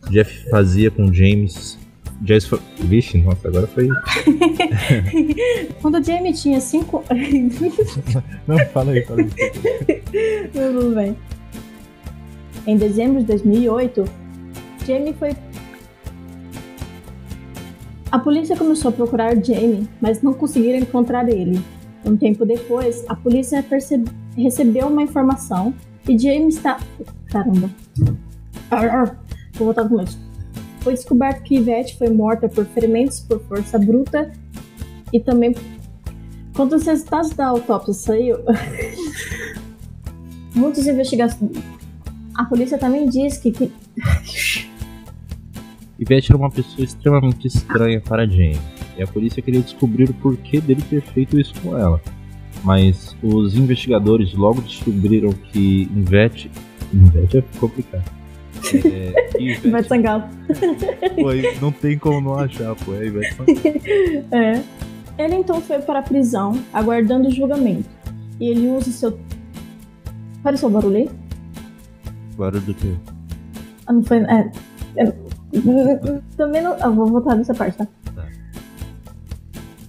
que 0.06 0.10
Jeff 0.12 0.48
fazia 0.50 0.90
com 0.90 1.12
James. 1.12 1.79
James 2.24 2.44
foi... 2.46 2.60
Vixe, 2.78 3.18
nossa, 3.18 3.48
agora 3.48 3.66
foi. 3.66 3.88
Quando 5.80 5.98
o 5.98 6.02
Jamie 6.04 6.32
tinha 6.34 6.60
5 6.60 7.04
Não, 8.46 8.58
fala 8.66 8.92
aí, 8.92 9.02
fala 9.04 9.20
aí. 9.22 9.30
Tudo 10.52 10.94
bem. 10.94 11.16
Em 12.66 12.76
dezembro 12.76 13.20
de 13.20 13.26
2008, 13.26 14.04
Jamie 14.86 15.14
foi. 15.14 15.30
A 18.12 18.18
polícia 18.18 18.56
começou 18.56 18.90
a 18.90 18.92
procurar 18.92 19.34
Jamie, 19.42 19.88
mas 20.00 20.20
não 20.20 20.34
conseguiram 20.34 20.78
encontrar 20.78 21.28
ele. 21.28 21.60
Um 22.04 22.16
tempo 22.16 22.44
depois, 22.44 23.04
a 23.08 23.14
polícia 23.14 23.62
perce- 23.62 24.02
recebeu 24.36 24.88
uma 24.88 25.02
informação 25.02 25.72
e 26.08 26.18
Jamie 26.18 26.48
está. 26.48 26.78
Caramba. 27.26 27.70
Ar, 28.70 28.88
ar. 28.88 29.24
Vou 29.54 29.66
voltar 29.66 29.84
do 29.84 29.90
começo. 29.90 30.18
Foi 30.80 30.94
descoberto 30.94 31.42
que 31.42 31.56
Yvette 31.56 31.96
foi 31.96 32.08
morta 32.08 32.48
por 32.48 32.64
ferimentos 32.66 33.20
por 33.20 33.40
força 33.42 33.78
bruta 33.78 34.32
e 35.12 35.20
também. 35.20 35.54
Quando 36.54 36.74
os 36.74 36.84
resultados 36.84 37.30
da 37.30 37.46
autópsia 37.46 37.94
saiu, 37.94 38.38
muitos 40.54 40.86
investigações. 40.86 41.52
A 42.34 42.44
polícia 42.44 42.78
também 42.78 43.08
diz 43.08 43.36
que, 43.38 43.50
que 43.50 43.72
Ivete 46.00 46.32
era 46.32 46.38
uma 46.38 46.50
pessoa 46.50 46.82
extremamente 46.82 47.46
estranha 47.46 48.00
para 48.00 48.26
Jane, 48.26 48.58
e 48.96 49.02
a 49.02 49.06
polícia 49.06 49.42
queria 49.42 49.60
descobrir 49.60 50.08
o 50.08 50.14
porquê 50.14 50.58
dele 50.60 50.82
ter 50.88 51.02
feito 51.02 51.38
isso 51.38 51.52
com 51.60 51.76
ela. 51.76 52.00
Mas 52.64 53.14
os 53.22 53.54
investigadores 53.54 54.32
logo 54.34 54.62
descobriram 54.62 55.30
que 55.30 55.82
Ivete. 55.94 56.50
Ivete 56.92 57.38
é 57.38 57.44
complicado. 57.58 58.19
É, 58.78 59.22
que 59.32 59.38
Ivete- 59.50 59.68
vai 59.70 59.82
sangalo. 59.84 60.24
pô, 61.16 61.28
aí 61.28 61.58
não 61.60 61.72
tem 61.72 61.98
como 61.98 62.20
não 62.20 62.34
achar, 62.38 62.74
pô. 62.76 62.94
É 62.94 63.06
Ivete 63.06 63.34
Sangalo. 63.34 63.58
É. 64.32 64.62
Ele 65.22 65.34
então 65.34 65.60
foi 65.60 65.78
para 65.80 65.98
a 65.98 66.02
prisão, 66.02 66.58
aguardando 66.72 67.28
o 67.28 67.30
julgamento. 67.30 67.88
E 68.40 68.48
ele 68.48 68.68
usa 68.68 68.90
seu. 68.90 69.18
Pareceu 70.42 70.68
o 70.68 70.72
barulho 70.72 70.96
aí? 70.96 71.10
Barulho 72.38 72.62
do 72.62 72.72
quê? 72.74 72.94
Ah, 73.86 73.92
não 73.92 74.02
foi. 74.02 74.18
É. 74.18 74.50
é- 74.96 75.14
Também 76.36 76.62
não. 76.62 76.74
Ah, 76.80 76.88
vou 76.88 77.06
voltar 77.06 77.34
nessa 77.36 77.52
parte, 77.52 77.76
tá? 77.76 77.86
Tá. 78.14 78.24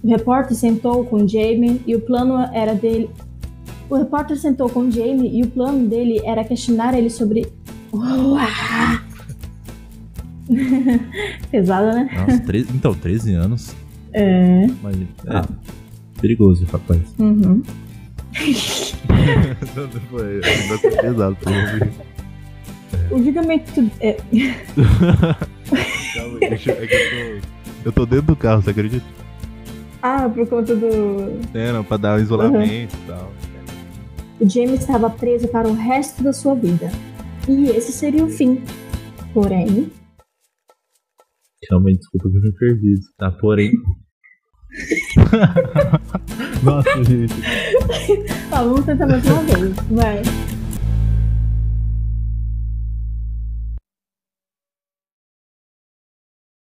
O 0.04 0.08
repórter 0.08 0.54
sentou 0.56 1.04
com 1.06 1.26
Jamie 1.26 1.80
e 1.86 1.94
o 1.96 2.00
plano 2.00 2.36
era 2.52 2.74
dele. 2.74 3.08
O 3.88 3.94
repórter 3.96 4.36
sentou 4.38 4.68
com 4.68 4.90
Jamie 4.90 5.30
e 5.38 5.42
o 5.42 5.50
plano 5.50 5.88
dele 5.88 6.20
era 6.24 6.44
questionar 6.44 6.92
ele 6.94 7.08
sobre. 7.08 7.46
Pesada, 11.50 11.92
né? 11.92 12.08
Nossa, 12.14 12.40
13, 12.40 12.68
então, 12.74 12.94
13 12.94 13.34
anos. 13.34 13.74
É. 14.12 14.66
Mas 14.82 14.96
é 14.96 15.42
perigoso, 16.20 16.64
rapaz. 16.66 17.00
Uhum. 17.18 17.62
foi. 20.10 20.40
Tá 20.40 21.02
pesado. 21.02 21.36
O 23.10 23.22
julgamento. 23.22 23.90
É, 24.00 24.12
Calma 26.14 26.38
aí, 26.40 26.48
deixa 26.48 26.72
eu. 26.72 26.82
É 26.82 26.86
que 26.86 26.94
eu 26.94 27.40
tô. 27.40 27.46
Eu 27.84 27.92
tô 27.92 28.06
dentro 28.06 28.26
do 28.26 28.36
carro, 28.36 28.62
você 28.62 28.70
acredita? 28.70 29.04
Ah, 30.02 30.28
por 30.28 30.46
conta 30.48 30.74
do. 30.74 31.40
É, 31.52 31.72
não, 31.72 31.84
pra 31.84 31.96
dar 31.96 32.18
um 32.18 32.22
isolamento 32.22 32.94
e 32.94 33.06
tal. 33.06 33.32
O 34.40 34.48
Jamie 34.48 34.74
estava 34.74 35.10
preso 35.10 35.48
para 35.48 35.68
o 35.68 35.74
resto 35.74 36.22
da 36.22 36.32
sua 36.32 36.54
vida. 36.54 36.90
E 37.48 37.70
esse 37.70 37.92
seria 37.92 38.24
o 38.24 38.28
fim. 38.28 38.62
Porém, 39.34 39.90
Realmente, 41.70 41.98
desculpa 41.98 42.28
que 42.30 42.36
eu 42.36 42.42
me 42.42 42.52
perdi. 42.52 42.94
Tá, 43.16 43.30
porém. 43.30 43.70
Nossa, 46.62 47.04
gente. 47.04 47.34
ó, 48.50 48.64
vamos 48.64 48.84
tentar 48.84 49.06
mais 49.06 49.24
uma 49.26 49.42
vez. 49.42 49.76
Vai. 49.90 50.22